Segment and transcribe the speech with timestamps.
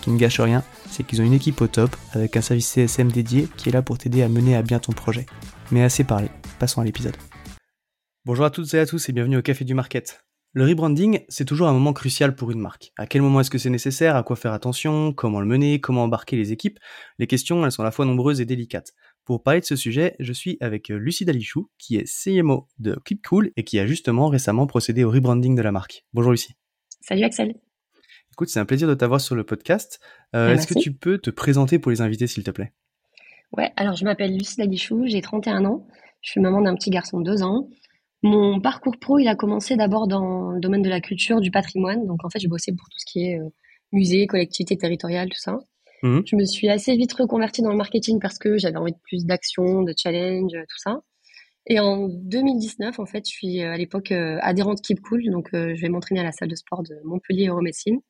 [0.00, 2.66] Ce qui ne gâche rien, c'est qu'ils ont une équipe au top avec un service
[2.70, 5.26] CSM dédié qui est là pour t'aider à mener à bien ton projet.
[5.70, 7.14] Mais assez parlé, passons à l'épisode.
[8.24, 10.24] Bonjour à toutes et à tous et bienvenue au Café du Market.
[10.54, 12.92] Le rebranding, c'est toujours un moment crucial pour une marque.
[12.96, 14.16] À quel moment est-ce que c'est nécessaire?
[14.16, 15.12] À quoi faire attention?
[15.12, 15.80] Comment le mener?
[15.82, 16.78] Comment embarquer les équipes?
[17.18, 18.94] Les questions, elles sont à la fois nombreuses et délicates.
[19.26, 22.98] Pour parler de ce sujet, je suis avec euh, Lucie Dalichou, qui est CMO de
[23.04, 26.06] Keepcool et qui a justement récemment procédé au rebranding de la marque.
[26.14, 26.54] Bonjour Lucie.
[27.02, 27.54] Salut Axel.
[28.40, 30.00] Écoute, c'est un plaisir de t'avoir sur le podcast.
[30.34, 32.72] Euh, est-ce que tu peux te présenter pour les invités, s'il te plaît?
[33.52, 35.86] Ouais, alors je m'appelle Lucie Dalichou, j'ai 31 ans.
[36.22, 37.68] Je suis maman d'un petit garçon de 2 ans.
[38.22, 42.06] Mon parcours pro, il a commencé d'abord dans le domaine de la culture, du patrimoine.
[42.06, 43.50] Donc en fait, j'ai bossé pour tout ce qui est euh,
[43.92, 45.58] musée, collectivité territoriale, tout ça.
[46.02, 46.20] Mmh.
[46.24, 49.26] Je me suis assez vite reconvertie dans le marketing parce que j'avais envie de plus
[49.26, 51.02] d'action, de challenge, tout ça.
[51.70, 55.48] Et en 2019, en fait, je suis euh, à l'époque euh, adhérente Keep Cool, donc
[55.52, 58.00] je vais m'entraîner à la salle de sport de Montpellier Euromessine.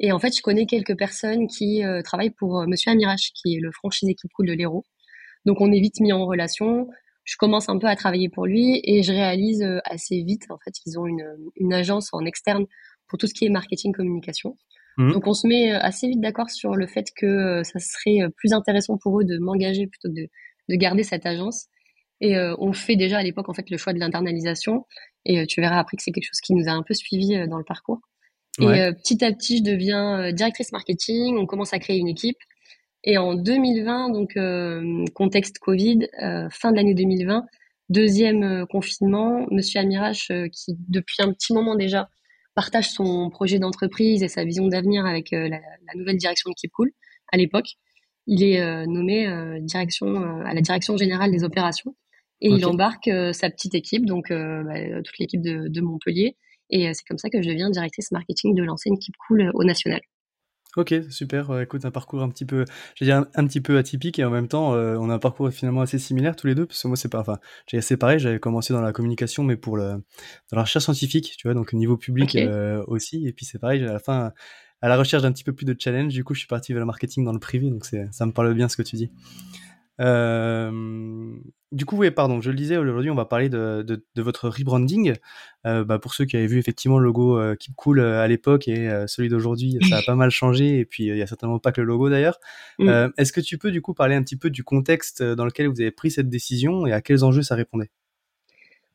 [0.00, 3.70] Et en fait, je connais quelques personnes qui travaillent pour Monsieur Amirache, qui est le
[3.70, 4.84] franchisé Keep Cool de l'Hérault.
[5.44, 6.88] Donc on est vite mis en relation
[7.24, 10.58] je commence un peu à travailler pour lui et je réalise euh, assez vite en
[10.58, 12.66] fait qu'ils ont une, une agence en externe
[13.08, 14.56] pour tout ce qui est marketing communication.
[14.96, 15.12] Mmh.
[15.12, 18.28] Donc on se met euh, assez vite d'accord sur le fait que euh, ça serait
[18.36, 20.28] plus intéressant pour eux de m'engager plutôt que de,
[20.68, 21.66] de, garder cette agence.
[22.24, 24.86] Et on fait déjà à l'époque en fait le choix de l'internalisation.
[25.24, 27.58] Et tu verras après que c'est quelque chose qui nous a un peu suivi dans
[27.58, 28.00] le parcours.
[28.60, 31.36] Et petit à petit, je deviens directrice marketing.
[31.36, 32.38] On commence à créer une équipe.
[33.04, 37.44] Et en 2020, donc euh, contexte Covid, euh, fin de l'année 2020,
[37.88, 42.08] deuxième euh, confinement, Monsieur Amirache, qui depuis un petit moment déjà
[42.54, 46.70] partage son projet d'entreprise et sa vision d'avenir avec la, la, nouvelle direction de Keep
[46.72, 46.92] Cool
[47.32, 47.70] à l'époque,
[48.26, 49.26] il est nommé
[49.62, 51.96] direction à la direction générale des opérations
[52.42, 56.36] et il embarque sa petite équipe, donc bah, toute l'équipe de, de, Montpellier.
[56.70, 60.00] Et c'est comme ça que je deviens directrice marketing de l'enseigne Keep Cool au national.
[60.74, 61.60] Ok, super.
[61.60, 62.64] écoute, un parcours un petit peu,
[62.94, 65.50] je dire un, petit peu atypique et en même temps, euh, on a un parcours
[65.50, 68.18] finalement assez similaire tous les deux, parce que moi c'est pas, enfin, j'ai assez pareil.
[68.18, 71.74] J'avais commencé dans la communication, mais pour le, dans la recherche scientifique, tu vois, donc
[71.74, 73.26] niveau public euh, aussi.
[73.26, 74.32] Et puis c'est pareil, à la fin,
[74.80, 76.80] à la recherche d'un petit peu plus de challenge, du coup, je suis parti vers
[76.80, 79.10] le marketing dans le privé, donc c'est, ça me parle bien ce que tu dis.
[80.00, 80.70] Euh,
[81.72, 84.48] du coup, oui, pardon, je le disais, aujourd'hui, on va parler de, de, de votre
[84.48, 85.14] rebranding.
[85.66, 88.28] Euh, bah, pour ceux qui avaient vu effectivement le logo euh, Keep Cool euh, à
[88.28, 90.78] l'époque et euh, celui d'aujourd'hui, ça a pas mal changé.
[90.78, 92.38] Et puis, il y a certainement pas que le logo d'ailleurs.
[92.78, 93.08] Mm.
[93.16, 95.80] Est-ce que tu peux, du coup, parler un petit peu du contexte dans lequel vous
[95.80, 97.90] avez pris cette décision et à quels enjeux ça répondait?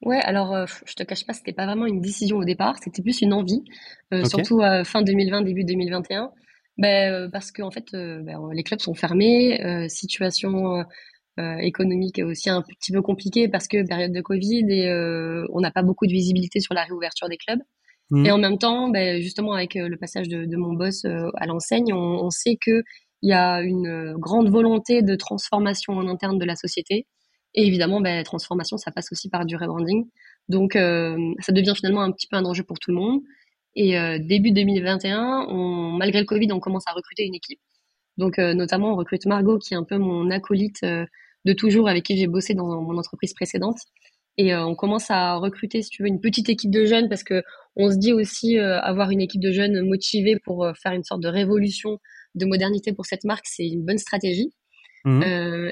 [0.03, 3.23] Ouais, alors je te cache pas, c'était pas vraiment une décision au départ, c'était plus
[3.23, 3.63] une envie,
[4.25, 6.29] surtout fin 2020, début 2021.
[6.77, 10.83] Ben, euh, parce que en fait, euh, ben, les clubs sont fermés, euh, situation
[11.59, 14.91] économique est aussi un petit peu compliquée parce que période de Covid et
[15.53, 17.59] on n'a pas beaucoup de visibilité sur la réouverture des clubs.
[18.09, 18.25] Mmh.
[18.25, 21.93] Et en même temps, ben, justement avec le passage de, de mon boss à l'enseigne,
[21.93, 22.81] on, on, sait que
[23.21, 27.05] il y a une grande volonté de transformation en interne de la société.
[27.53, 30.07] Et évidemment, ben, transformation, ça passe aussi par du rebranding.
[30.49, 33.21] Donc, ça devient finalement un petit peu un enjeu pour tout le monde.
[33.77, 37.59] Et euh, début 2021, on, malgré le Covid, on commence à recruter une équipe.
[38.17, 41.05] Donc euh, notamment, on recrute Margot, qui est un peu mon acolyte euh,
[41.45, 43.77] de toujours, avec qui j'ai bossé dans mon entreprise précédente.
[44.39, 47.41] Et on commence à recruter, si tu veux, une petite équipe de jeunes parce que
[47.75, 51.27] on se dit aussi avoir une équipe de jeunes motivés pour faire une sorte de
[51.27, 51.97] révolution,
[52.35, 54.53] de modernité pour cette marque, c'est une bonne stratégie.
[55.05, 55.23] Mmh.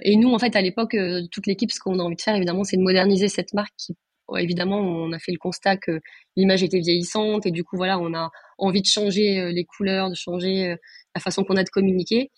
[0.01, 0.97] et nous, en fait, à l'époque,
[1.31, 3.95] toute l'équipe, ce qu'on a envie de faire, évidemment, c'est de moderniser cette marque qui
[4.37, 5.99] évidemment, on a fait le constat que
[6.35, 10.15] l'image était vieillissante et du coup, voilà, on a envie de changer les couleurs, de
[10.15, 10.75] changer
[11.15, 12.31] la façon qu'on a de communiquer.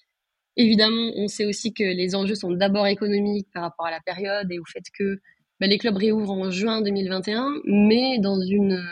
[0.56, 4.52] Évidemment, on sait aussi que les enjeux sont d'abord économiques par rapport à la période
[4.52, 5.20] et au fait que
[5.60, 8.84] bah, les clubs réouvrent en juin 2021, mais dans une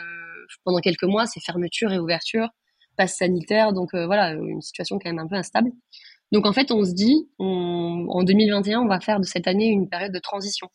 [0.64, 2.48] pendant quelques mois, c'est fermeture et ouverture,
[2.96, 5.70] passe sanitaire, donc voilà, une situation quand même un peu instable.
[6.32, 9.88] Donc en fait, on se dit, en 2021, on va faire de cette année une
[9.88, 10.68] période de transition.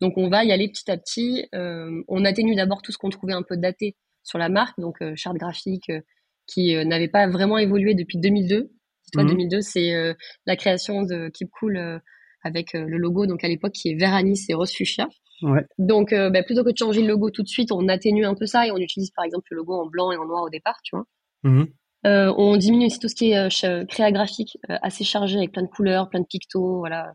[0.00, 1.46] Donc on va y aller petit à petit.
[1.54, 4.96] Euh, on atténue d'abord tout ce qu'on trouvait un peu daté sur la marque, donc
[5.02, 6.00] euh, charte graphique euh,
[6.46, 8.70] qui euh, n'avait pas vraiment évolué depuis 2002.
[9.12, 9.62] Toi, 2002, mhm.
[9.62, 10.14] c'est
[10.46, 12.00] la création de Keep Cool
[12.44, 15.08] avec le logo, donc à l'époque qui est Veranis et Rose Fuchsia.
[15.42, 15.66] Ouais.
[15.78, 18.46] Donc bah, plutôt que de changer le logo tout de suite, on atténue un peu
[18.46, 20.78] ça et on utilise par exemple le logo en blanc et en noir au départ,
[20.84, 21.06] tu vois.
[21.42, 21.66] Mhm.
[22.04, 26.08] On diminue aussi tout ce qui est créa graphique, assez chargé avec plein de couleurs,
[26.08, 27.12] plein de pictos, voilà,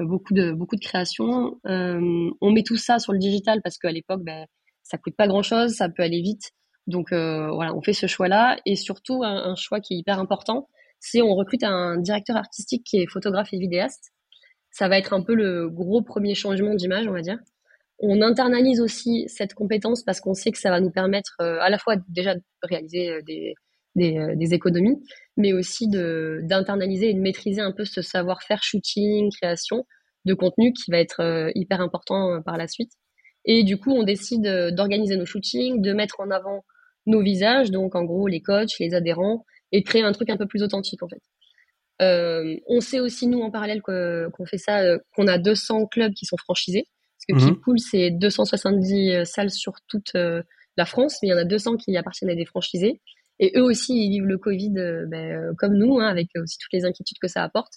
[0.00, 1.58] beaucoup de beaucoup de créations.
[1.64, 4.46] on met tout ça sur le digital parce qu'à l'époque, ben,
[4.82, 6.50] ça coûte pas grand chose, ça peut aller vite.
[6.86, 10.68] Donc voilà, on fait ce choix-là et surtout un, choix qui est hyper important,
[11.00, 14.12] c'est on recrute un directeur artistique qui est photographe et vidéaste.
[14.70, 17.38] Ça va être un peu le gros premier changement d'image, on va dire.
[17.98, 21.78] On internalise aussi cette compétence parce qu'on sait que ça va nous permettre à la
[21.78, 23.54] fois déjà de réaliser des,
[23.98, 25.02] euh, des, économies,
[25.36, 29.84] mais aussi d'internaliser et de maîtriser un peu ce savoir-faire shooting, création
[30.24, 32.92] de contenu qui va être euh, hyper important euh, par la suite.
[33.44, 36.64] Et du coup, on décide d'organiser nos shootings, de mettre en avant
[37.04, 40.46] nos visages, donc en gros les coachs, les adhérents, et créer un truc un peu
[40.46, 41.20] plus authentique en fait.
[42.00, 46.24] Euh, on sait aussi nous en parallèle qu'on fait ça, qu'on a 200 clubs qui
[46.24, 46.86] sont franchisés,
[47.28, 47.56] parce que mmh.
[47.56, 51.94] Keep c'est 270 salles sur toute la France, mais il y en a 200 qui
[51.96, 53.00] appartiennent à des franchisés.
[53.42, 56.58] Et eux aussi, ils vivent le Covid euh, ben, euh, comme nous, hein, avec aussi
[56.58, 57.72] toutes les inquiétudes que ça apporte.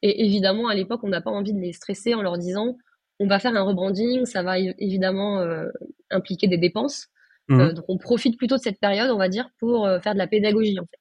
[0.00, 2.78] Et évidemment, à l'époque, on n'a pas envie de les stresser en leur disant
[3.20, 5.68] on va faire un rebranding, ça va évidemment euh,
[6.10, 7.08] impliquer des dépenses.
[7.48, 7.72] Mmh.
[7.72, 10.78] donc on profite plutôt de cette période, on va dire, pour faire de la pédagogie
[10.78, 10.98] en fait,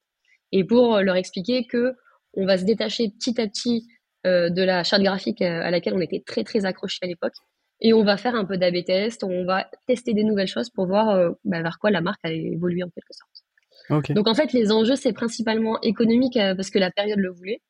[0.52, 1.94] et pour leur expliquer que
[2.34, 3.88] on va se détacher petit à petit
[4.26, 7.36] de la charte graphique à laquelle on était très très accroché à l'époque,
[7.80, 10.88] et on va faire un peu d'AB test, on va tester des nouvelles choses pour
[10.88, 13.44] voir ben, vers quoi la marque a évolué en quelque sorte.
[13.90, 17.62] Donc en fait, les enjeux, c'est principalement économique euh, parce que la période le voulait.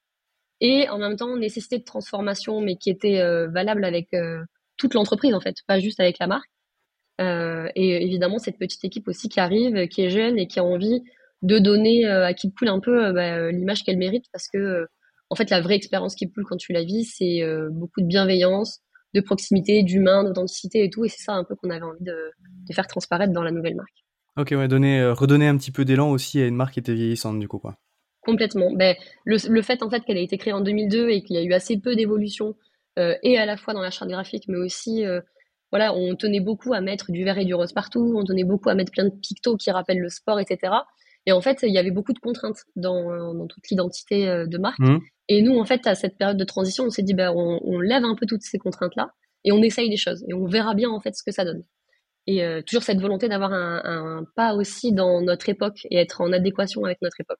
[0.60, 4.44] Et en même temps, nécessité de transformation, mais qui était euh, valable avec euh,
[4.78, 6.50] toute l'entreprise, en fait, pas juste avec la marque.
[7.76, 11.02] et évidemment, cette petite équipe aussi qui arrive, qui est jeune et qui a envie
[11.44, 14.88] de donner à Keep un peu bah, l'image qu'elle mérite parce que,
[15.30, 17.42] en fait, la vraie expérience Keep quand tu la vis, c'est
[17.72, 18.82] beaucoup de bienveillance,
[19.14, 21.06] de proximité, d'humain, d'authenticité et tout.
[21.06, 24.02] Et c'est ça un peu qu'on avait envie de faire transparaître dans la nouvelle marque.
[24.38, 26.94] Ok, ouais, donner, euh, redonner un petit peu d'élan aussi à une marque qui était
[26.94, 27.78] vieillissante, du coup, quoi.
[28.22, 28.72] Complètement.
[28.72, 28.96] Ben,
[29.26, 31.44] le, le fait, en fait, qu'elle a été créée en 2002 et qu'il y a
[31.44, 32.56] eu assez peu d'évolution,
[33.00, 35.22] euh, et à la fois dans la charte graphique, mais aussi, euh,
[35.72, 38.70] voilà, on tenait beaucoup à mettre du vert et du rose partout, on tenait beaucoup
[38.70, 40.74] à mettre plein de pictos qui rappellent le sport, etc.
[41.26, 44.80] Et en fait, il y avait beaucoup de contraintes dans, dans toute l'identité de marque.
[44.80, 45.00] Mmh.
[45.28, 47.80] Et nous, en fait, à cette période de transition, on s'est dit, ben, on, on
[47.80, 49.12] lève un peu toutes ces contraintes-là
[49.46, 51.64] et on essaye des choses et on verra bien, en fait, ce que ça donne
[52.28, 56.22] et euh, toujours cette volonté d'avoir un, un, pas aussi dans notre époque et être
[56.22, 57.40] en adéquation avec notre époque.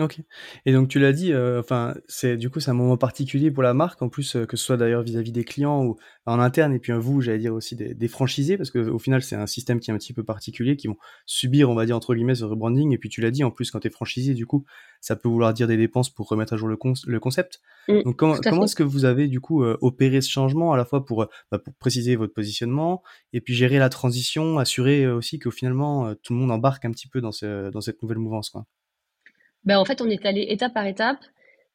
[0.00, 0.20] Ok.
[0.66, 3.62] Et donc tu l'as dit, euh, enfin c'est du coup c'est un moment particulier pour
[3.62, 6.72] la marque, en plus euh, que ce soit d'ailleurs vis-à-vis des clients ou en interne,
[6.74, 9.46] et puis vous, j'allais dire aussi des, des franchisés, parce que au final c'est un
[9.46, 10.96] système qui est un petit peu particulier, qui vont
[11.26, 12.92] subir, on va dire entre guillemets, ce rebranding.
[12.92, 14.64] Et puis tu l'as dit, en plus quand tu es franchisé, du coup,
[15.00, 17.60] ça peut vouloir dire des dépenses pour remettre à jour le, le concept.
[17.86, 20.76] Mm, donc comment, comment est-ce que vous avez du coup euh, opéré ce changement à
[20.76, 25.38] la fois pour, bah, pour préciser votre positionnement et puis gérer la transition, assurer aussi
[25.38, 28.50] que finalement tout le monde embarque un petit peu dans, ce, dans cette nouvelle mouvance,
[28.50, 28.66] quoi?
[29.64, 31.18] Ben, en fait, on est allé étape par étape.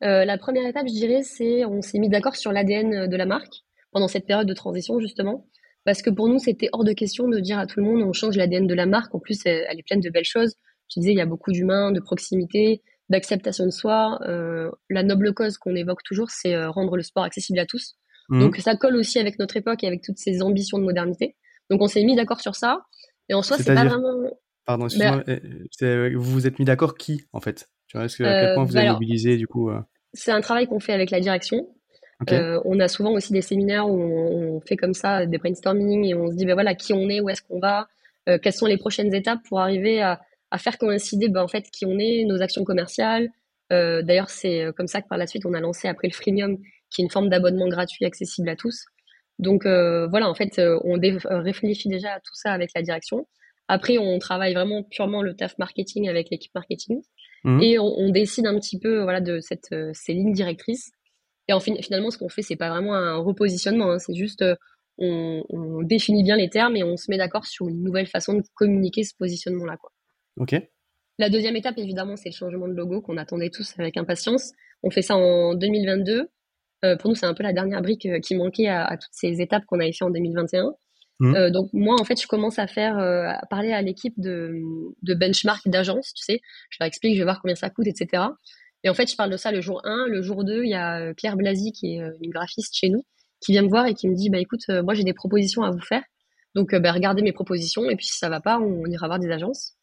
[0.03, 3.25] Euh, la première étape, je dirais, c'est on s'est mis d'accord sur l'ADN de la
[3.25, 5.48] marque pendant cette période de transition, justement.
[5.86, 8.13] Parce que pour nous, c'était hors de question de dire à tout le monde, on
[8.13, 9.13] change l'ADN de la marque.
[9.15, 10.55] En plus, elle, est pleine de belles choses.
[10.93, 14.19] Je disais, il y a beaucoup d'humains, de proximité, d'acceptation de soi.
[14.27, 17.96] Euh, la noble cause qu'on évoque toujours, c'est euh, rendre le sport accessible à tous.
[18.29, 18.39] Mmh.
[18.39, 21.36] Donc, ça colle aussi avec notre époque et avec toutes ces ambitions de modernité.
[21.69, 22.81] Donc, on s'est mis d'accord sur ça.
[23.29, 24.29] Et en soi, c'est pas vraiment.
[24.65, 25.24] Pardon, excuse-moi.
[25.25, 27.67] Ben vous vous êtes mis d'accord qui, en fait?
[27.89, 29.81] Tu vois, est-ce que, à quel point vous avez bah mobilisé du coup euh
[30.13, 31.67] C'est un travail qu'on fait avec la direction.
[32.31, 36.13] Euh, on a souvent aussi des séminaires où on, fait comme ça des brainstorming et
[36.13, 37.88] on se dit ben voilà qui on est, où est-ce qu'on va,
[38.27, 41.72] euh, quelles sont les prochaines étapes pour arriver à, à faire coïncider ben, en fait
[41.72, 43.29] qui on est, nos actions commerciales.
[43.72, 46.58] Euh, D'ailleurs c'est comme ça que par la suite on a lancé après le freemium
[46.91, 48.86] qui est une forme d'abonnement gratuit accessible à tous.
[49.39, 53.27] Donc euh, voilà en fait on réfléchit déjà à tout ça avec la direction.
[53.69, 57.01] Après on travaille vraiment purement le taf marketing avec l'équipe marketing.
[57.43, 57.62] Mmh.
[57.62, 60.91] Et on, décide un petit peu voilà, de cette, euh, ces lignes directrices.
[61.48, 64.41] Et en fin, finalement, ce qu'on fait, c'est pas vraiment un repositionnement, hein, c'est juste,
[64.41, 64.55] euh,
[64.98, 68.34] on, on, définit bien les termes et on se met d'accord sur une nouvelle façon
[68.34, 69.77] de communiquer ce positionnement-là.
[69.77, 69.91] Quoi.
[70.38, 70.55] Ok.
[71.17, 74.51] La deuxième étape, évidemment, c'est le changement de logo qu'on attendait tous avec impatience.
[74.84, 76.29] On fait ça en 2022.
[76.86, 79.41] Euh, pour nous, c'est un peu la dernière brique qui manquait à, à toutes ces
[79.41, 80.74] étapes qu'on avait fait en 2021.
[81.19, 81.35] Mhm.
[81.35, 84.61] Euh, donc moi, en fait, je commence à faire, euh, à parler à l'équipe de,
[85.01, 86.41] de benchmark d'agence, tu sais.
[86.69, 88.23] Je leur explique, je vais voir combien ça coûte, etc.
[88.83, 90.07] Et en fait, je parle de ça le jour 1.
[90.07, 93.03] Le jour 2, il y a euh, Claire Blasi, qui est une graphiste chez nous,
[93.41, 95.71] qui vient me voir et qui me dit, bah écoute, moi j'ai des propositions à
[95.71, 96.03] vous faire.
[96.55, 99.29] Donc, bah, regardez mes propositions et puis si ça va pas, on, ira voir des
[99.29, 99.75] agences.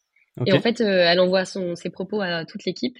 [0.45, 2.95] Et en fait, elle envoie son, ses propos à toute l'équipe.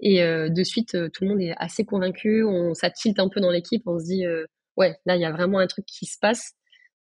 [0.00, 2.44] Et de suite, tout le monde est assez convaincu.
[2.44, 3.82] On, ça tilte un peu dans l'équipe.
[3.86, 4.24] On se dit,
[4.76, 6.54] ouais, là, il y a vraiment un truc qui se passe.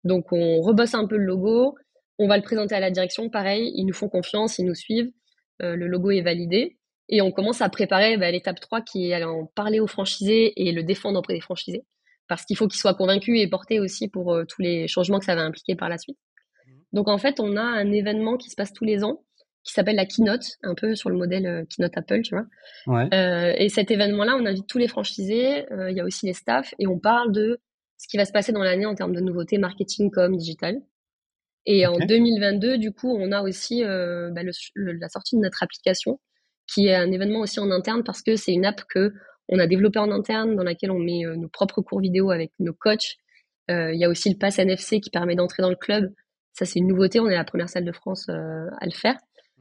[0.04, 1.76] Donc, on rebosse un peu le logo.
[2.20, 3.30] On va le présenter à la direction.
[3.30, 5.12] Pareil, ils nous font confiance, ils nous suivent.
[5.62, 6.78] Euh, le logo est validé.
[7.10, 10.72] Et on commence à préparer bah, l'étape 3 qui est en parler aux franchisés et
[10.72, 11.86] le défendre auprès des franchisés.
[12.28, 15.26] Parce qu'il faut qu'ils soient convaincus et portés aussi pour euh, tous les changements que
[15.26, 16.18] ça va impliquer par la suite.
[16.92, 19.24] Donc en fait, on a un événement qui se passe tous les ans
[19.64, 22.46] qui s'appelle la keynote, un peu sur le modèle euh, keynote Apple, tu vois.
[22.86, 23.14] Ouais.
[23.14, 26.74] Euh, et cet événement-là, on invite tous les franchisés, il y a aussi les staffs,
[26.80, 27.60] et on parle de
[27.98, 30.78] ce qui va se passer dans l'année en termes de nouveautés marketing, com, digital.
[31.66, 32.08] Et en Ok.
[32.08, 36.20] 2022, du coup, on a aussi euh, bah, le- le- la sortie de notre application,
[36.68, 39.14] qui est un événement aussi en interne parce que c'est une app que
[39.50, 42.52] on a développée en interne, dans laquelle on met euh, nos propres cours vidéo avec
[42.60, 43.16] nos coachs.
[43.72, 46.14] Euh, Il y a aussi le pass NFC qui permet d'entrer dans le club.
[46.54, 47.20] Ça, c'est une nouveauté.
[47.20, 49.18] On est la première salle de France à le faire.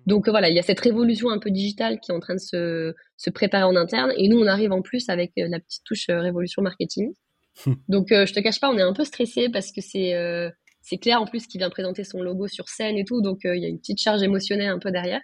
[0.06, 2.34] Donc euh, voilà, il y a cette révolution un peu digitale qui est en train
[2.34, 4.12] de se, se préparer en interne.
[4.16, 7.12] Et nous, on arrive en plus avec la petite touche révolution marketing.
[7.88, 10.50] Donc euh, je te cache pas, on est un peu stressé parce que c'est euh,
[10.82, 13.22] c'est Claire en plus qui vient présenter son logo sur scène et tout.
[13.22, 15.20] Donc euh, il y a une petite charge émotionnelle un peu derrière.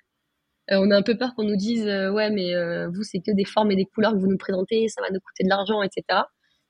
[0.70, 2.54] On a un peu peur qu'on nous dise ouais mais
[2.86, 5.20] vous c'est que des formes et des couleurs que vous nous présentez, ça va nous
[5.20, 6.20] coûter de l'argent, etc.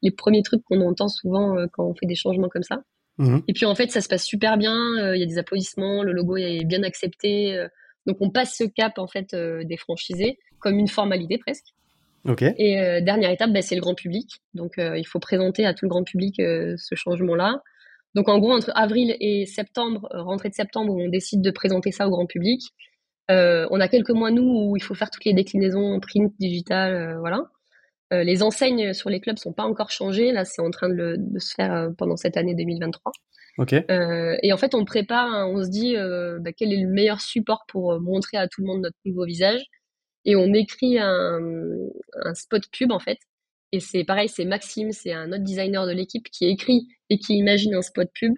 [0.00, 2.82] Les premiers trucs qu'on entend souvent quand on fait des changements comme ça.
[3.18, 3.42] Mhm.
[3.48, 4.74] Et puis en fait, ça se passe super bien.
[4.98, 7.56] euh, Il y a des applaudissements, le logo est bien accepté.
[7.56, 7.68] euh,
[8.06, 11.66] donc on passe ce cap en fait euh, des franchisés comme une formalité presque.
[12.58, 14.40] Et euh, dernière étape, bah, c'est le grand public.
[14.54, 17.62] Donc euh, il faut présenter à tout le grand public euh, ce changement-là.
[18.14, 21.92] Donc en gros, entre avril et septembre, rentrée de septembre, où on décide de présenter
[21.92, 22.60] ça au grand public.
[23.28, 27.44] On a quelques mois nous où il faut faire toutes les déclinaisons print, digital, voilà.
[28.10, 30.32] Les enseignes sur les clubs sont pas encore changées.
[30.32, 33.12] Là, c'est en train de, le- de se faire pendant cette année 2023.
[33.56, 33.72] Ok.
[33.72, 35.94] Euh, et en fait, on prépare, hein, on se dit
[36.40, 39.62] bah, quel est le meilleur support pour montrer à tout le monde notre nouveau visage.
[40.24, 41.40] Et on écrit un,
[42.24, 43.18] un spot pub en fait.
[43.72, 47.34] Et c'est pareil, c'est Maxime, c'est un autre designer de l'équipe qui écrit et qui
[47.34, 48.34] imagine un spot pub.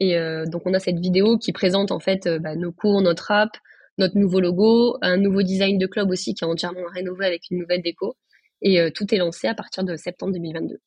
[0.00, 3.02] Et euh, donc on a cette vidéo qui présente en fait euh, bah, nos cours,
[3.02, 3.50] notre app,
[3.98, 7.58] notre nouveau logo, un nouveau design de club aussi qui est entièrement rénové avec une
[7.58, 8.16] nouvelle déco.
[8.62, 10.78] Et euh, tout est lancé à partir de septembre 2022.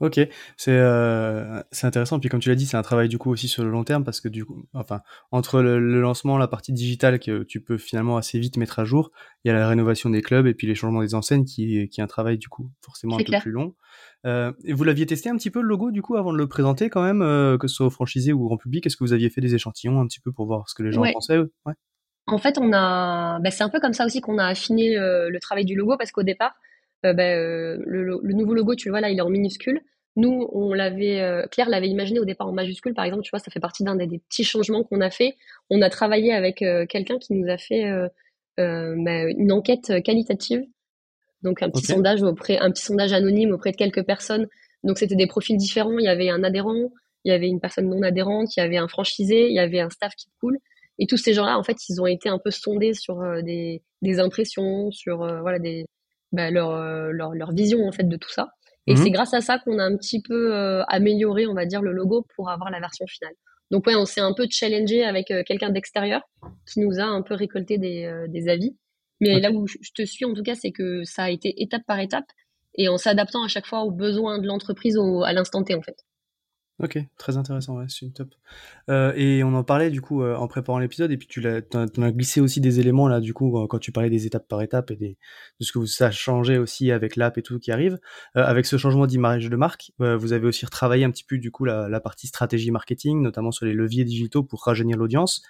[0.00, 0.20] Ok,
[0.56, 2.20] c'est euh, c'est intéressant.
[2.20, 4.04] Puis comme tu l'as dit, c'est un travail du coup aussi sur le long terme
[4.04, 5.00] parce que du coup, enfin,
[5.32, 8.84] entre le, le lancement, la partie digitale que tu peux finalement assez vite mettre à
[8.84, 9.10] jour,
[9.44, 12.00] il y a la rénovation des clubs et puis les changements des enseignes qui, qui
[12.00, 13.74] est un travail du coup forcément un peu plus long.
[14.24, 16.46] Euh, et vous l'aviez testé un petit peu le logo du coup avant de le
[16.46, 18.86] présenter quand même, euh, que ce soit au franchisé ou au grand public?
[18.86, 20.92] Est-ce que vous aviez fait des échantillons un petit peu pour voir ce que les
[20.92, 21.12] gens Ouais.
[21.12, 21.38] pensaient?
[21.38, 21.74] Ouais.
[22.26, 25.28] En fait, on a, bah, c'est un peu comme ça aussi qu'on a affiné euh,
[25.30, 26.54] le travail du logo parce qu'au départ,
[27.02, 29.80] bah, euh, le, lo- le nouveau logo, tu le vois là, il est en minuscule.
[30.16, 33.38] Nous, on l'avait, euh, Claire l'avait imaginé au départ en majuscule, par exemple, tu vois,
[33.38, 35.36] ça fait partie d'un des, des petits changements qu'on a fait.
[35.70, 38.08] On a travaillé avec euh, quelqu'un qui nous a fait euh,
[38.58, 40.62] euh, bah, une enquête qualitative,
[41.42, 44.48] donc un petit sondage auprès, un petit sondage anonyme auprès de quelques personnes.
[44.82, 45.98] Donc c'était des profils différents.
[45.98, 46.90] Il y avait un adhérent,
[47.24, 49.80] il y avait une personne non adhérente, il y avait un franchisé, il y avait
[49.80, 50.58] un staff qui cool.
[50.98, 53.82] Et tous ces gens-là, en fait, ils ont été un peu sondés sur euh, des,
[54.02, 55.86] des impressions, sur euh, voilà des
[56.32, 58.48] bah, leur, euh, leur leur vision en fait de tout ça.
[58.86, 59.02] Et Mhm.
[59.02, 61.92] c'est grâce à ça qu'on a un petit peu euh, amélioré, on va dire, le
[61.92, 63.34] logo pour avoir la version finale.
[63.70, 66.22] Donc ouais, on s'est un peu challengé avec euh, quelqu'un d'extérieur
[66.66, 68.76] qui nous a un peu récolté des, euh, des avis.
[69.20, 71.60] Mais là où je je te suis en tout cas, c'est que ça a été
[71.62, 72.24] étape par étape
[72.76, 75.82] et en s'adaptant à chaque fois aux besoins de l'entreprise au, à l'instant T en
[75.82, 75.96] fait.
[76.80, 78.32] Ok, très intéressant, ouais, c'est une top.
[78.88, 81.86] Euh, et on en parlait du coup euh, en préparant l'épisode, et puis tu t'en
[81.86, 84.62] as glissé aussi des éléments là, du coup, euh, quand tu parlais des étapes par
[84.62, 85.18] étapes et des,
[85.58, 87.98] de ce que ça a aussi avec l'app et tout qui arrive.
[88.36, 91.38] Euh, avec ce changement d'image de marque, euh, vous avez aussi retravaillé un petit peu
[91.38, 95.42] du coup la, la partie stratégie marketing, notamment sur les leviers digitaux pour rajeunir l'audience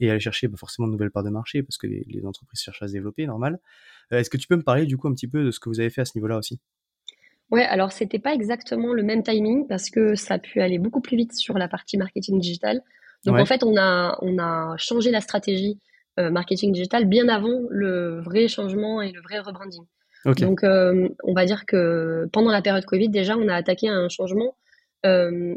[0.00, 2.60] et aller chercher bah, forcément de nouvelles parts de marché parce que les, les entreprises
[2.60, 3.58] cherchent à se développer, normal.
[4.10, 5.80] Est-ce que tu peux me parler du coup un petit peu de ce que vous
[5.80, 6.60] avez fait à ce niveau-là aussi?
[7.54, 11.00] Ouais, alors c'était pas exactement le même timing parce que ça a pu aller beaucoup
[11.00, 12.82] plus vite sur la partie marketing digital.
[13.24, 13.42] Donc Ouais.
[13.42, 15.78] en fait, on a on a changé la stratégie
[16.18, 19.84] euh, marketing digital bien avant le vrai changement et le vrai rebranding.
[20.40, 24.08] Donc euh, on va dire que pendant la période Covid déjà, on a attaqué un
[24.08, 24.56] changement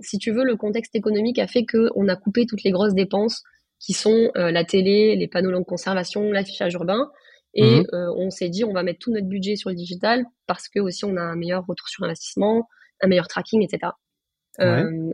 [0.02, 3.44] si tu veux, le contexte économique a fait qu'on a coupé toutes les grosses dépenses
[3.80, 7.10] qui sont la télé, les panneaux longue conservation, l'affichage urbain.
[7.60, 7.86] Et mmh
[8.16, 11.06] on s'est dit, on va mettre tout notre budget sur le digital parce que aussi
[11.06, 12.68] on a un meilleur retour sur investissement,
[13.02, 13.92] un meilleur tracking, etc.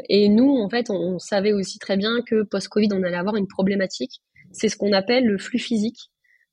[0.09, 3.47] et nous, en fait, on, savait aussi très bien que post-Covid, on allait avoir une
[3.47, 4.21] problématique.
[4.51, 6.12] C'est ce qu'on appelle le flux physique.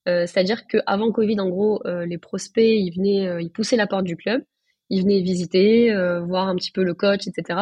[0.09, 3.87] Euh, c'est-à-dire qu'avant Covid, en gros, euh, les prospects, ils venaient, euh, ils poussaient la
[3.87, 4.43] porte du club,
[4.89, 5.93] ils venaient visiter,
[6.27, 7.61] voir un petit peu le coach, etc.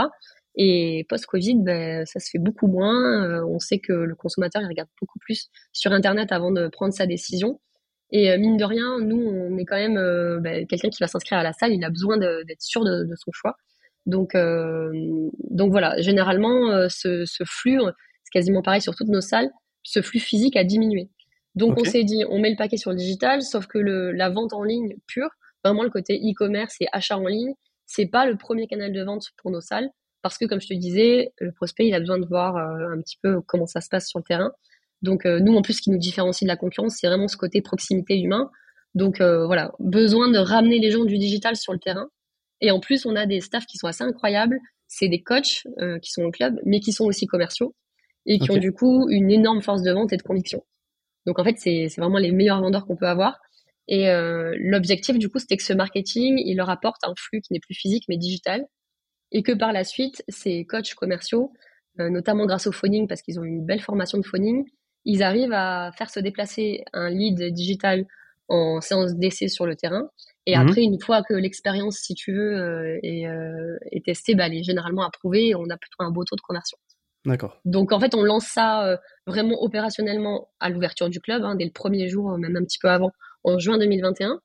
[0.56, 3.44] Et post-Covid, ben, ça se fait beaucoup moins.
[3.44, 7.06] on sait que le consommateur, il regarde beaucoup plus sur Internet avant de prendre sa
[7.06, 7.60] décision.
[8.10, 11.42] Et mine de rien, nous, on est quand même ben, quelqu'un qui va s'inscrire à
[11.42, 13.56] la salle, il a besoin d'être sûr de, de, son choix.
[14.06, 17.80] Donc, donc voilà, généralement, ce, ce flux,
[18.24, 19.50] c'est quasiment pareil sur toutes nos salles,
[19.82, 21.10] ce flux physique a diminué.
[21.54, 24.30] Donc on s'est dit, on met le paquet sur le digital, sauf que le, la
[24.30, 25.30] vente en ligne pure,
[25.64, 27.52] vraiment le côté e-commerce et achat en ligne,
[27.84, 29.90] c'est pas le premier canal de vente pour nos salles,
[30.22, 33.00] parce que comme je te disais, le prospect il a besoin de voir euh, un
[33.00, 34.52] petit peu comment ça se passe sur le terrain.
[35.02, 37.36] Donc euh, nous en plus, ce qui nous différencie de la concurrence, c'est vraiment ce
[37.36, 38.50] côté proximité humain.
[38.94, 42.08] Donc euh, voilà, besoin de ramener les gens du digital sur le terrain.
[42.60, 44.58] Et en plus, on a des staffs qui sont assez incroyables.
[44.88, 45.66] C'est des coachs
[46.02, 47.74] qui sont au club, mais qui sont aussi commerciaux
[48.26, 50.64] et qui ont du coup une énorme force de vente et de conviction.
[51.26, 53.38] Donc en fait, c'est vraiment les meilleurs vendeurs qu'on peut avoir.
[53.88, 57.54] Et euh, l'objectif, du coup, c'était que ce marketing, il leur apporte un flux qui
[57.54, 58.66] n'est plus physique, mais digital.
[59.32, 61.52] Et que par la suite, ces coachs commerciaux,
[61.98, 64.64] euh, notamment grâce au phoning, parce qu'ils ont une belle formation de phoning,
[65.04, 68.06] ils arrivent à faire se déplacer un lead digital
[68.48, 70.08] en séance d'essai sur le terrain.
[70.46, 70.62] Et mhm.
[70.62, 73.26] après, une fois que l'expérience, si tu veux, euh, est,
[73.92, 76.40] est, testée, bah, elle est généralement approuvée et on a plutôt un beau taux de
[76.40, 76.78] conversion.
[77.28, 77.60] D'accord.
[77.64, 81.64] Donc en fait, on lance ça euh, vraiment opérationnellement à l'ouverture du club, hein, dès
[81.64, 83.12] le premier jour, euh, même un petit peu avant,
[83.44, 84.40] en juin 2021.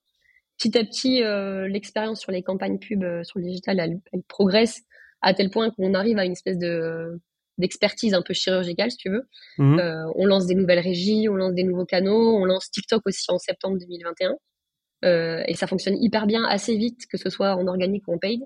[0.57, 4.81] Petit à petit, euh, l'expérience sur les campagnes pub sur le digital, elle, progresse
[5.21, 7.19] à tel point qu'on arrive à une espèce de
[7.57, 9.27] d'expertise un peu chirurgicale, si tu veux.
[9.57, 9.79] Mmh.
[10.15, 13.37] on lance des nouvelles régies, on lance des nouveaux canaux, on lance TikTok aussi en
[13.37, 14.35] septembre 2021.
[15.47, 18.41] et ça fonctionne hyper bien, assez vite, que ce soit en organique ou en paid.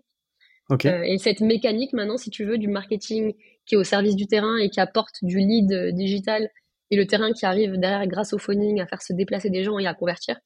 [0.72, 3.34] Euh, et cette mécanique maintenant, si tu veux, du marketing
[3.66, 6.50] qui est au service du terrain et qui apporte du lead euh, digital
[6.92, 9.80] et le terrain qui arrive derrière grâce au phoning à faire se déplacer des gens
[9.80, 10.38] et à convertir,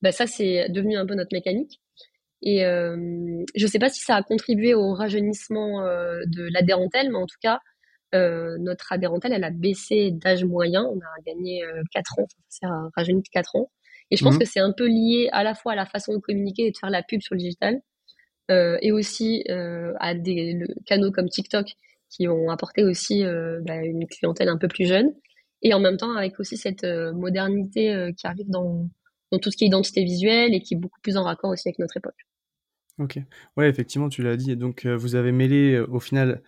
[0.00, 1.80] bah ça c'est devenu un peu notre mécanique.
[2.40, 2.96] Et euh,
[3.56, 7.38] je ne sais pas si ça a contribué au rajeunissement de l'adhérentelle, mais en tout
[7.42, 7.58] cas,
[8.12, 10.84] notre adhérentelle, elle a baissé d'âge moyen.
[10.84, 13.70] On a gagné 4 ans, ça a rajeuni de 4 ans.
[14.10, 14.38] Et je pense mmh.
[14.38, 16.76] que c'est un peu lié à la fois à la façon de communiquer et de
[16.76, 17.82] faire la pub sur le digital,
[18.50, 21.66] euh, et aussi euh, à des canaux comme TikTok
[22.08, 25.12] qui ont apporté aussi euh, bah, une clientèle un peu plus jeune.
[25.60, 28.88] Et en même temps, avec aussi cette modernité qui arrive dans,
[29.32, 31.68] dans tout ce qui est identité visuelle et qui est beaucoup plus en raccord aussi
[31.68, 32.14] avec notre époque.
[32.98, 33.18] Ok.
[33.56, 34.56] Ouais, effectivement, tu l'as dit.
[34.56, 36.42] Donc, vous avez mêlé au final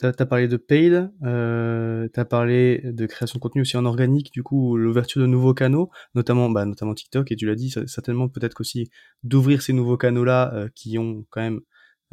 [0.00, 3.84] tu as, parlé de paid, euh, tu as parlé de création de contenu aussi en
[3.84, 7.70] organique, du coup, l'ouverture de nouveaux canaux, notamment, bah, notamment TikTok, et tu l'as dit,
[7.86, 8.90] certainement peut-être aussi
[9.24, 11.60] d'ouvrir ces nouveaux canaux-là euh, qui ont quand même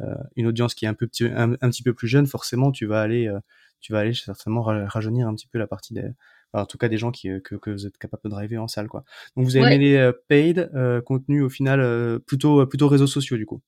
[0.02, 2.84] euh, une audience qui est un, peu petit, un, petit peu plus jeune, forcément, tu
[2.84, 3.40] vas aller, euh,
[3.80, 6.10] tu vas aller certainement rajeunir un petit peu la partie des,
[6.52, 8.88] en tout cas des gens qui, que, que vous êtes capable de driver en salle,
[8.88, 9.04] quoi.
[9.34, 10.70] Donc vous avez mêlé paid,
[11.06, 13.62] contenu au final, plutôt, plutôt réseaux sociaux, du coup.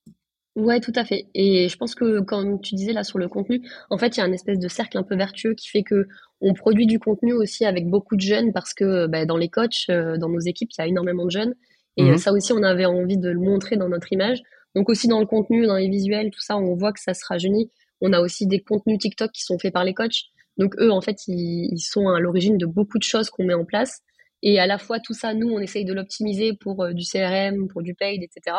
[0.56, 1.26] Ouais, tout à fait.
[1.34, 4.22] Et je pense que, comme tu disais là sur le contenu, en fait, il y
[4.22, 6.08] a un espèce de cercle un peu vertueux qui fait que
[6.40, 9.88] on produit du contenu aussi avec beaucoup de jeunes parce que bah, dans les coachs,
[9.90, 11.54] euh, dans nos équipes, il y a énormément de jeunes.
[11.96, 12.18] Et euh, mhm.
[12.18, 14.42] ça aussi, on avait envie de le montrer dans notre image.
[14.74, 17.24] Donc aussi dans le contenu, dans les visuels, tout ça, on voit que ça se
[17.26, 17.70] rajeunit.
[18.00, 20.24] On a aussi des contenus TikTok qui sont faits par les coachs.
[20.56, 23.64] Donc eux, en fait, ils, sont à l'origine de beaucoup de choses qu'on met en
[23.64, 24.00] place.
[24.42, 27.68] Et à la fois, tout ça, nous, on essaye de l'optimiser pour euh, du CRM,
[27.68, 28.56] pour du paid, etc.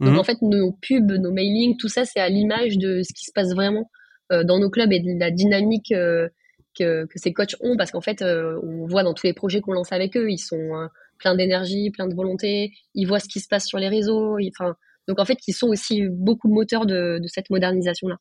[0.00, 0.18] Donc mhm.
[0.18, 3.32] en fait, nos pubs, nos mailings, tout ça, c'est à l'image de ce qui se
[3.32, 3.90] passe vraiment
[4.32, 6.28] euh, dans nos clubs et de la dynamique euh,
[6.76, 9.60] que, que, ces coachs ont, parce qu'en fait, euh, on voit dans tous les projets
[9.60, 13.40] qu'on lance avec eux, ils sont pleins d'énergie, pleins de volonté, ils voient ce qui
[13.40, 14.74] se passe sur les réseaux, enfin,
[15.06, 18.16] donc en fait, ils sont aussi beaucoup moteurs de, de cette modernisation-là.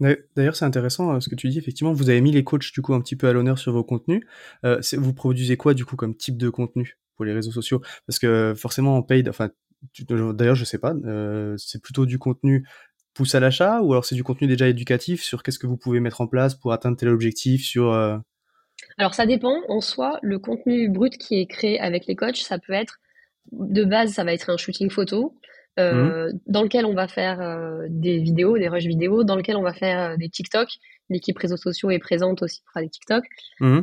[0.00, 1.58] D'ailleurs, c'est intéressant ce que tu dis.
[1.58, 3.84] Effectivement, vous avez mis les coachs du coup un petit peu à l'honneur sur vos
[3.84, 4.22] contenus.
[4.64, 7.80] Euh, vous produisez quoi du coup comme type de contenu pour les réseaux sociaux?
[8.06, 9.50] Parce que forcément, en paid, enfin,
[10.08, 12.66] D'ailleurs, je sais pas, euh, c'est plutôt du contenu
[13.14, 16.00] pousse à l'achat ou alors c'est du contenu déjà éducatif sur qu'est-ce que vous pouvez
[16.00, 18.18] mettre en place pour atteindre tel objectif sur euh
[18.98, 22.58] Alors ça dépend en soi, le contenu brut qui est créé avec les coachs, ça
[22.58, 22.98] peut être
[23.52, 25.38] de base ça va être un shooting photo
[25.78, 26.40] euh, mmh.
[26.48, 27.38] dans lequel on va faire
[27.88, 30.68] des vidéos, des rushs vidéo, dans lequel on va faire des TikTok.
[31.10, 33.24] L'équipe réseaux sociaux est présente aussi pour faire des TikTok.
[33.60, 33.80] Mmh.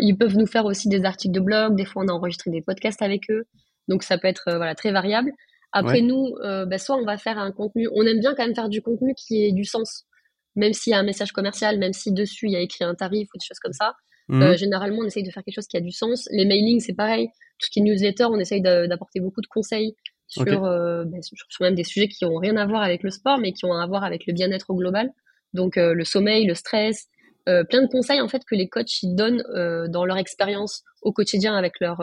[0.00, 1.76] ils peuvent nous faire aussi des articles de blog.
[1.76, 3.46] Des fois, on a enregistré des podcasts avec eux.
[3.88, 5.32] Donc ça peut être euh, voilà très variable.
[5.72, 8.54] Après nous, euh, bah, soit on va faire un contenu, on aime bien quand même
[8.54, 10.04] faire du contenu qui ait du sens.
[10.56, 12.94] même s'il y a un message commercial, même si dessus il y a écrit un
[12.94, 13.92] tarif ou des choses comme ça,
[14.28, 14.56] mmh.
[14.56, 16.26] généralement on essaye de faire quelque chose qui a du sens.
[16.32, 17.28] Les mailings, c'est pareil.
[17.58, 19.94] Tout ce qui est newsletter, on essaye d'apporter beaucoup de conseils
[20.26, 23.52] sur, ben, sur, même des sujets qui ont rien à voir avec le sport, mais
[23.52, 25.10] qui ont à voir avec le bien-être au global.
[25.52, 27.08] Donc le sommeil, le stress,
[27.44, 29.42] plein de conseils en fait que les coachs ils donnent
[29.88, 32.00] dans leur expérience au quotidien avec leurs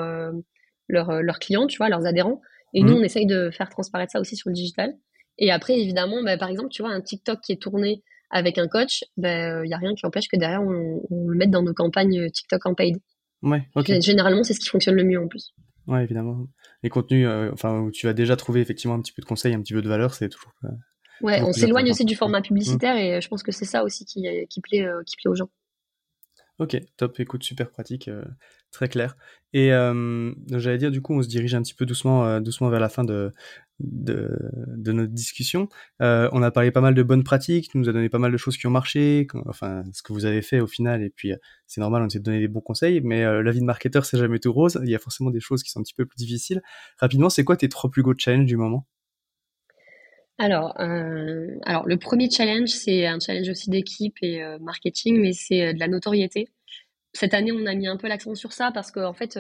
[0.88, 2.42] leurs, leurs clients, tu vois, leurs adhérents.
[2.74, 2.98] Et nous, mmh.
[2.98, 4.96] on essaye de faire transparaître ça aussi sur le digital.
[5.38, 8.68] Et après, évidemment, bah, par exemple, tu vois, un TikTok qui est tourné avec un
[8.68, 11.74] coach, il bah, n'y a rien qui empêche que derrière, on, le mette dans nos
[11.74, 12.98] campagnes TikTok en paid.
[13.42, 13.64] Ouais,
[14.02, 15.54] Généralement, c'est ce qui fonctionne le mieux en plus.
[15.88, 16.48] Ouais, évidemment.
[16.82, 19.54] Les contenus, euh, enfin, où tu as déjà trouvé effectivement un petit peu de conseils,
[19.54, 20.52] un petit peu de valeur, c'est toujours.
[21.22, 24.26] ouais, on s'éloigne aussi du format publicitaire et je pense que c'est ça aussi qui,
[24.50, 25.50] qui, plaît, euh, qui plaît aux gens.
[26.58, 28.24] Ok, top, écoute, super pratique, euh,
[28.72, 29.18] très clair.
[29.52, 32.70] Et euh, j'allais dire, du coup, on se dirige un petit peu doucement, euh, doucement
[32.70, 33.34] vers la fin de,
[33.80, 34.30] de,
[34.78, 35.68] de notre discussion.
[36.00, 38.38] on a parlé pas mal de bonnes pratiques, tu nous as donné pas mal de
[38.38, 41.34] choses qui ont marché, enfin, ce que vous avez fait au final, et puis
[41.68, 44.18] c'est normal, on essaie de donner des bons conseils, mais la vie de marketeur, c'est
[44.18, 46.16] jamais tout rose, il y a forcément des choses qui sont un petit peu plus
[46.18, 46.62] difficiles.
[47.00, 48.88] Rapidement, c'est quoi tes trois plus gros challenges du moment?
[50.38, 55.32] Alors, euh, alors le premier challenge, c'est un challenge aussi d'équipe et euh, marketing, mais
[55.32, 56.50] c'est euh, de la notoriété.
[57.14, 59.40] Cette année, on a mis un peu l'accent sur ça parce que en fait,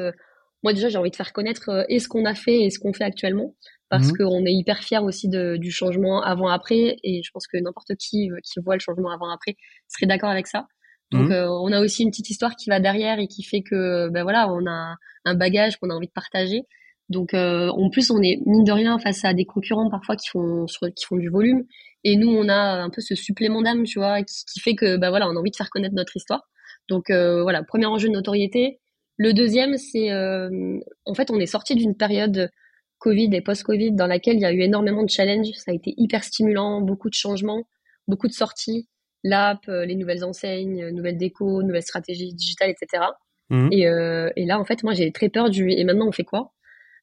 [0.63, 2.93] moi déjà, j'ai envie de faire connaître et ce qu'on a fait et ce qu'on
[2.93, 3.53] fait actuellement,
[3.89, 7.57] parce mmh qu'on est hyper fiers aussi de, du changement avant-après, et je pense que
[7.57, 9.57] n'importe qui qui voit le changement avant-après
[9.89, 10.67] serait d'accord avec ça.
[11.11, 14.07] Donc, mmh on a aussi une petite histoire qui va derrière et qui fait que,
[14.07, 16.63] ben voilà, on a un bagage qu'on a envie de partager.
[17.09, 20.27] Donc euh, en plus on est mine de rien face à des concurrents parfois qui
[20.29, 21.63] font qui font du volume
[22.03, 25.09] et nous on a un peu ce supplément d'âme tu vois qui, fait que bah
[25.09, 26.47] voilà on a envie de faire connaître notre histoire.
[26.89, 28.79] Donc euh, voilà premier enjeu de notoriété.
[29.17, 32.49] Le deuxième c'est euh, en fait on est sorti d'une période
[32.97, 35.51] Covid et post-Covid dans laquelle il y a eu énormément de challenges.
[35.53, 37.67] Ça a été hyper stimulant, beaucoup de changements,
[38.07, 38.87] beaucoup de sorties,
[39.23, 43.03] l'app, les nouvelles enseignes, nouvelles décos, nouvelles stratégies digitales, etc.
[43.51, 43.69] Mmh.
[43.71, 46.54] Et, et là en fait moi j'ai très peur du et maintenant on fait quoi?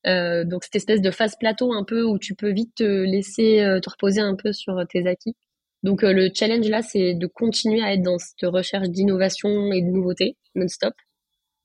[0.06, 3.60] Euh, donc cette espèce de phase plateau un peu où tu peux vite te laisser
[3.60, 5.36] euh, te reposer un peu sur tes acquis.
[5.82, 9.82] Donc euh, le challenge là, c'est de continuer à être dans cette recherche d'innovation et
[9.82, 10.94] de nouveauté non-stop.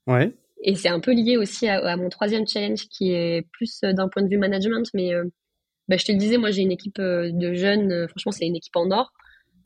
[0.06, 0.34] Ouais.
[0.64, 4.24] Et c'est un peu lié aussi à, mon troisième challenge qui est plus d'un point
[4.24, 5.12] de vue management, mais
[5.88, 8.76] bah, je te le disais, moi j'ai une équipe de jeunes, franchement c'est une équipe
[8.76, 9.14] en or.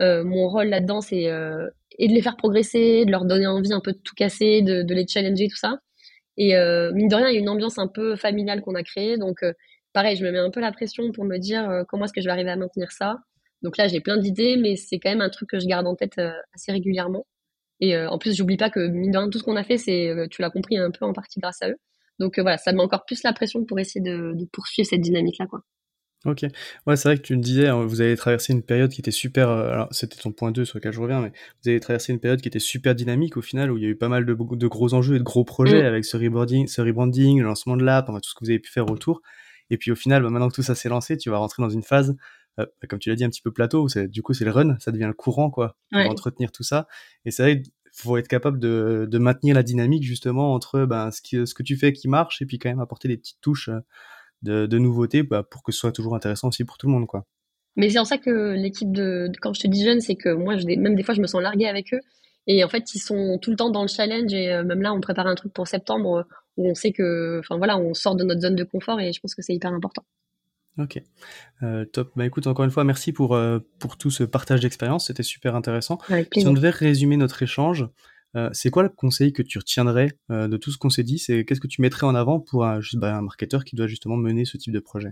[0.01, 1.29] mon rôle là-dedans, c'est
[1.97, 4.81] et de les faire progresser, de leur donner envie un peu de tout casser, de,
[4.81, 5.79] de les challenger, tout ça.
[6.37, 8.83] Et euh, mine de rien, il y a une ambiance un peu familiale qu'on a
[8.83, 9.17] créée.
[9.17, 9.53] Donc, euh,
[9.93, 12.21] pareil, je me mets un peu la pression pour me dire euh, comment est-ce que
[12.21, 13.17] je vais arriver à maintenir ça.
[13.61, 15.95] Donc là, j'ai plein d'idées, mais c'est quand même un truc que je garde en
[15.95, 16.19] tête
[16.53, 17.27] assez régulièrement.
[17.79, 20.11] Et en plus, j'oublie pas que mine de rien, tout ce qu'on a fait, c'est,
[20.31, 21.77] tu l'as compris, un peu en partie grâce à eux.
[22.19, 25.45] Donc voilà, ça met encore plus la pression pour essayer de, de poursuivre cette dynamique-là,
[25.47, 25.61] quoi.
[26.25, 26.45] Ok.
[26.85, 29.11] Ouais, c'est vrai que tu me disais, hein, vous avez traversé une période qui était
[29.11, 29.49] super.
[29.49, 31.31] Euh, alors, c'était ton point 2 sur lequel je reviens, mais
[31.63, 33.89] vous avez traversé une période qui était super dynamique au final, où il y a
[33.89, 35.85] eu pas mal de, de gros enjeux et de gros projets mm.
[35.85, 38.71] avec ce rebranding, ce rebranding, le lancement de l'app, tout ce que vous avez pu
[38.71, 39.21] faire autour.
[39.71, 41.69] Et puis au final, bah, maintenant que tout ça s'est lancé, tu vas rentrer dans
[41.69, 42.15] une phase,
[42.59, 44.51] euh, bah, comme tu l'as dit, un petit peu plateau, où du coup c'est le
[44.51, 46.87] run, ça devient le courant, quoi, pour entretenir tout ça.
[47.25, 51.21] Et c'est vrai faut être capable de, de maintenir la dynamique justement entre ben, ce,
[51.21, 53.69] qui, ce que tu fais qui marche et puis quand même apporter des petites touches.
[53.69, 53.79] Euh,
[54.43, 57.07] de, nouveautés bah, pour que ce soit toujours intéressant aussi pour tout le monde.
[57.07, 57.25] quoi.
[57.75, 60.57] Mais c'est en ça que l'équipe de, quand je te dis jeune, c'est que moi,
[60.57, 62.01] je, même des fois, je me sens larguée avec eux.
[62.47, 64.33] Et en fait, ils sont tout le temps dans le challenge.
[64.33, 66.23] Et euh, même là, on prépare un truc pour septembre euh,
[66.57, 68.99] où on sait que, enfin voilà, on sort de notre zone de confort.
[68.99, 70.03] Et je pense que c'est hyper important.
[70.77, 71.01] Ok,
[71.63, 72.11] euh, top.
[72.15, 73.37] Bah écoute, encore une fois, merci pour,
[73.79, 75.07] pour tout ce partage d'expérience.
[75.07, 75.99] C'était super intéressant.
[76.33, 77.87] si on devait résumer notre échange,
[78.35, 81.19] euh, c'est quoi le conseil que tu retiendrais euh, de tout ce qu'on s'est dit?
[81.19, 84.15] C'est qu'est-ce que tu mettrais en avant pour un, bah, un marketeur qui doit justement
[84.15, 85.11] mener ce type de projet?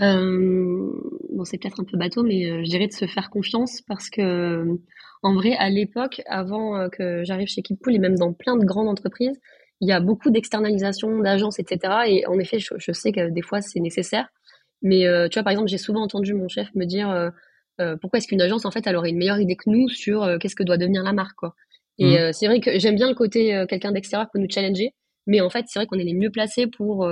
[0.00, 0.90] Euh,
[1.30, 4.78] Bon, c'est peut-être un peu bateau, mais je dirais de se faire confiance parce que,
[5.22, 8.88] en vrai, à l'époque, avant que j'arrive chez Keeppool et même dans plein de grandes
[8.88, 9.38] entreprises,
[9.80, 11.94] il y a beaucoup d'externalisation, d'agences, etc.
[12.08, 14.28] Et en effet, je, je, sais que des fois c'est nécessaire.
[14.82, 17.30] Mais tu vois, par exemple, j'ai souvent entendu mon chef me dire
[17.80, 20.22] euh, pourquoi est-ce qu'une agence en fait elle aurait une meilleure idée que nous sur
[20.22, 21.54] euh, qu'est-ce que doit devenir la marque quoi.
[21.98, 22.18] Et mmh.
[22.18, 24.94] euh, c'est vrai que j'aime bien le côté quelqu'un d'extérieur peut nous challenger,
[25.26, 27.08] mais en fait c'est vrai qu'on est les mieux placés pour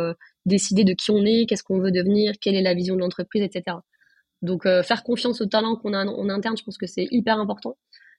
[0.46, 3.42] décider de qui on est, qu'est-ce qu'on veut devenir, quelle est la vision de l'entreprise,
[3.42, 3.78] etc.
[4.42, 7.76] Donc faire confiance au talent qu'on a en, interne, je pense que c'est hyper important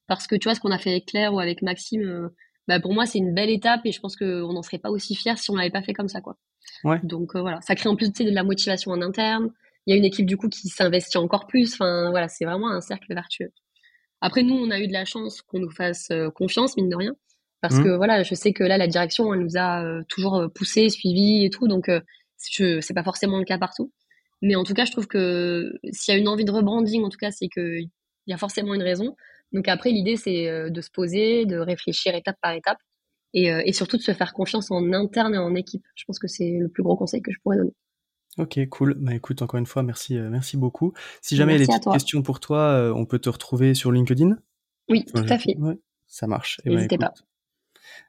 [0.08, 2.30] parce que tu vois ce qu'on a fait avec Claire ou avec Maxime,
[2.68, 5.16] bah, pour moi c'est une belle étape et je pense qu'on n'en serait pas aussi
[5.16, 6.38] fiers si on l'avait pas fait comme ça quoi.
[6.84, 7.00] Ouais.
[7.04, 9.52] Donc voilà, ça crée en plus de la motivation en interne
[9.90, 11.74] il y a une équipe du coup qui s'investit encore plus.
[11.74, 13.52] Enfin voilà, c'est vraiment un cercle vertueux.
[14.22, 16.96] Après nous, on a eu de la chance qu'on nous fasse euh, confiance, mine de
[16.96, 17.16] rien,
[17.60, 17.84] parce mmh.
[17.84, 20.90] que voilà, je sais que là la direction, elle nous a euh, toujours euh, poussé,
[20.90, 21.90] suivi et tout, donc
[22.52, 23.92] je c'est pas forcément le cas partout.
[24.44, 27.10] Mais en tout cas, je trouve que s'il y a une envie de rebranding, en
[27.10, 27.90] tout cas, c'est que il
[28.28, 29.16] y a forcément une raison.
[29.54, 32.78] Donc après, l'idée, c'est de se poser, de réfléchir étape par étape
[33.34, 35.84] et, et, surtout de se faire confiance en interne et en équipe.
[35.96, 37.74] Je pense que c'est le plus gros conseil que je pourrais donner.
[38.38, 38.96] Ok, cool.
[39.00, 40.94] Bah écoute, encore une fois, merci, euh, merci beaucoup.
[41.22, 44.38] Si jamais il y a des questions pour toi, on peut te retrouver sur LinkedIn?
[44.90, 45.58] Oui, tout à fait.
[45.58, 46.62] Ouais, ça marche.
[46.64, 47.14] Eh ben, N'hésitez pas.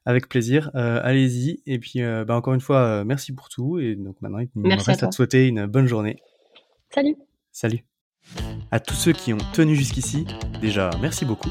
[0.04, 0.70] Avec plaisir.
[0.74, 1.62] allez-y.
[1.66, 3.78] Et puis, bah, encore une fois, merci pour tout.
[3.78, 6.16] Et donc maintenant, il me reste à te souhaiter une bonne journée.
[6.90, 7.16] Salut.
[7.52, 7.84] Salut.
[8.70, 10.26] À tous ceux qui ont tenu jusqu'ici,
[10.60, 11.50] déjà merci beaucoup,